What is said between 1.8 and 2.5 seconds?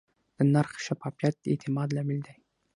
لامل دی.